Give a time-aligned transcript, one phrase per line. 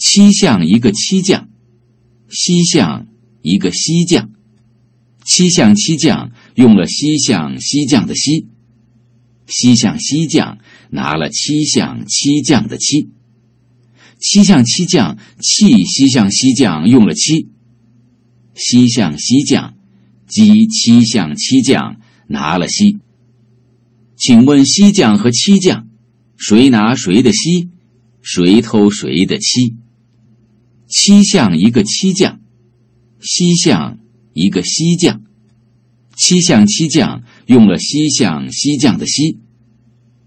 [0.00, 1.50] 七项一个七将，
[2.30, 3.06] 西项
[3.42, 4.30] 一个西将，
[5.26, 8.46] 七项七将用了西项西匠的西，
[9.46, 10.56] 西项西匠
[10.88, 13.10] 拿了七项七匠的七，
[14.18, 17.50] 七项七将弃西项西匠用了七，
[18.54, 19.74] 西项西将
[20.26, 22.96] 击七项七匠拿了西。
[24.16, 25.86] 请问西匠和七匠，
[26.38, 27.68] 谁拿谁的西，
[28.22, 29.76] 谁偷谁的七？
[30.90, 32.40] 七项一个七将，
[33.20, 34.00] 西项
[34.32, 35.22] 一个西将，
[36.16, 39.38] 七项七将用了西项西匠的西，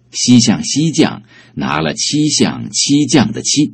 [0.10, 3.74] 西项西匠拿了七项七匠的七，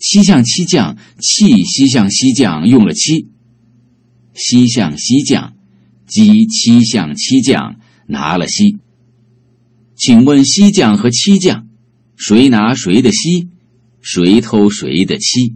[0.00, 3.28] 七项七匠气西项西匠用了七，
[4.34, 5.54] 西项西将
[6.08, 7.76] 击七项七匠
[8.08, 8.78] 拿了西。
[9.94, 11.68] 请问西匠和七匠，
[12.16, 13.48] 谁拿谁的西，
[14.00, 15.54] 谁偷谁的漆？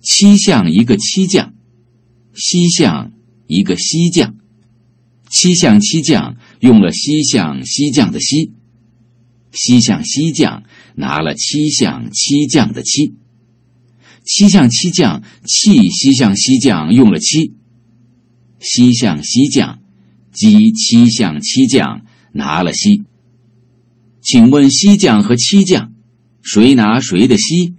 [0.00, 1.52] 七项一个七将，
[2.34, 3.12] 西项
[3.46, 4.36] 一个西将，
[5.28, 8.52] 七项七将用了西项西将的西，
[9.52, 10.62] 西项西将
[10.94, 13.14] 拿了七项七将的七，
[14.24, 17.54] 七项七将弃西项西将用了七，
[18.58, 19.80] 西项西将
[20.32, 23.04] 击七项七将拿了西。
[24.22, 25.92] 请问西将和七将，
[26.42, 27.74] 谁拿谁的西，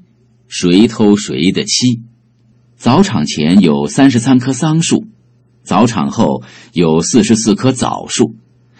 [0.47, 2.01] 谁偷谁的七？
[2.81, 5.05] 早场前有三十三棵桑树，
[5.63, 6.41] 早场后
[6.73, 8.33] 有四十四棵枣树。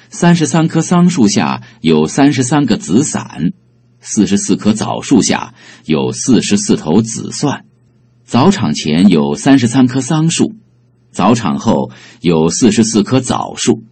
[0.10, 3.52] 三十三棵桑树下有三十三个紫伞，
[4.00, 5.54] 四十四棵枣树下
[5.86, 7.64] 有四十四头紫蒜。
[8.26, 10.56] 早场前有三十三棵桑树，
[11.12, 11.92] 早场后
[12.22, 13.84] 有四十四棵枣树。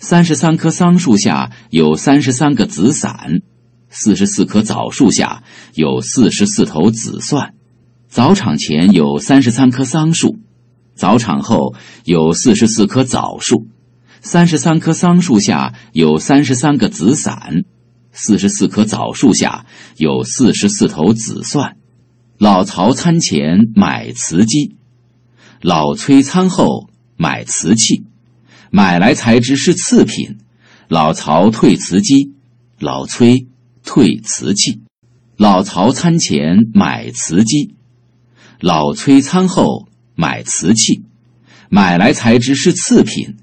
[0.00, 3.42] 三十三棵桑树下有三十三个紫伞，
[3.88, 7.54] 四十四棵枣树下有四十四头紫蒜。
[8.12, 10.36] 早场前有三十三棵桑树，
[10.94, 11.74] 早场后
[12.04, 13.68] 有四十四棵枣树。
[14.20, 17.64] 三十三棵桑树下有三十三个紫伞，
[18.12, 19.64] 四十四棵枣树下
[19.96, 21.78] 有四十四头紫蒜。
[22.36, 24.76] 老曹餐前买瓷鸡，
[25.62, 28.04] 老崔餐后买瓷器，
[28.70, 30.36] 买来才知是次品。
[30.86, 32.34] 老曹退瓷鸡，
[32.78, 33.46] 老崔
[33.82, 34.82] 退瓷器。
[35.38, 37.74] 老曹餐前买瓷鸡。
[38.62, 41.02] 老崔餐后买瓷器，
[41.68, 43.38] 买来才知是次品。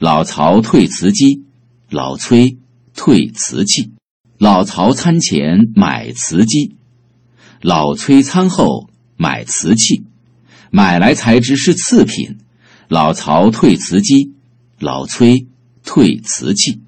[0.00, 1.44] 老曹退瓷机，
[1.90, 2.58] 老崔
[2.92, 3.92] 退瓷器。
[4.36, 6.74] 老曹餐前买瓷鸡，
[7.62, 10.02] 老崔餐后买瓷器，
[10.72, 12.38] 买来才知是次品。
[12.88, 14.32] 老曹退瓷机，
[14.80, 15.46] 老崔
[15.84, 16.80] 退瓷器。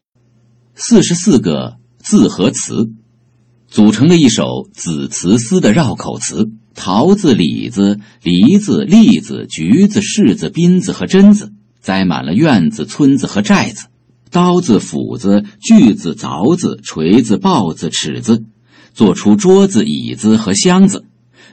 [0.75, 2.91] 四十四个字和词，
[3.69, 6.51] 组成了一首子词诗的绕口词。
[6.77, 11.51] 桃子、李子、梨子、栗子、橘子、柿子、槟子和榛子，
[11.81, 13.87] 栽满了院子、村子和寨子。
[14.31, 18.45] 刀子、斧子、锯子、凿子、锤子、刨子、尺子，
[18.93, 21.07] 做出桌子、椅子和箱子。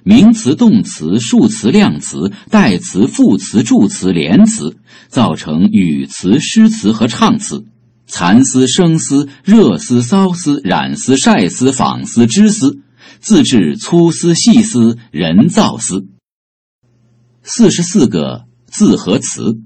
[0.03, 4.75] 名词、动词、数词、量词、代词、副词、助词、连词，
[5.07, 7.63] 造成语词、诗词和唱词。
[8.05, 12.79] 蚕丝、生丝、热丝、缫丝、染丝、晒丝、纺丝、织丝。
[13.23, 16.07] 自制粗丝、细丝、人造丝，
[17.41, 19.61] 四十四个字和词，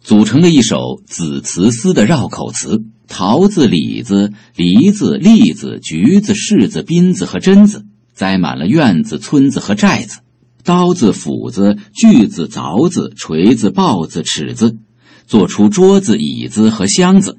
[0.00, 2.82] 组成了一首子词丝的绕口词。
[3.06, 7.84] 桃子、李子、梨子、栗子、橘子、柿子、槟子和榛子，
[8.14, 10.20] 栽满了院子、村子和寨子。
[10.64, 14.78] 刀子、斧子、锯子、凿子、锤子、刨子、尺子，
[15.26, 17.36] 做出桌子、椅子和箱子。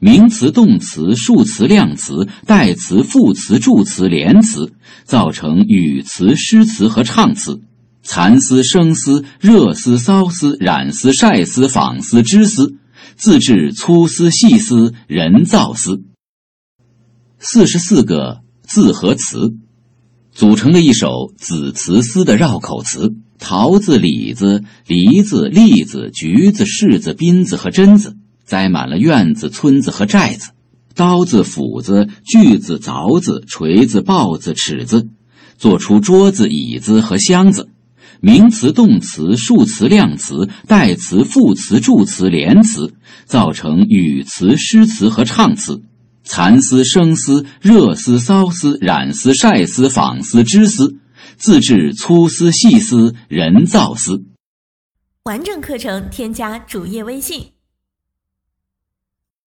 [0.00, 4.72] 名词、动词、数词、量词、代词、副词、助词、连词，
[5.04, 7.60] 造成语词、诗词和唱词。
[8.02, 12.76] 蚕丝、生丝、热丝、骚丝、染丝、晒丝、纺丝、织丝，
[13.16, 16.04] 自制粗丝、细丝、人造丝。
[17.38, 19.54] 四十四个字和词，
[20.32, 23.14] 组成了一首子词丝的绕口词。
[23.38, 28.16] 桃子、李子、梨子、栗子、橘子、柿子、槟子和榛子。
[28.48, 30.52] 栽满了院子、村子和寨子，
[30.94, 35.06] 刀子、斧子、锯子、凿子、锤子、刨子、尺子，
[35.58, 37.68] 做出桌子、椅子和箱子。
[38.20, 42.94] 名词、动词、数词、量词、代词、副词、助词、连词，
[43.26, 45.82] 造成语词、诗词和唱词。
[46.24, 50.96] 蚕丝、生丝、热丝、骚丝、染丝、晒丝、纺丝、织丝，
[51.36, 54.24] 自制粗丝、细丝、人造丝。
[55.24, 57.57] 完整课程添加主页微信。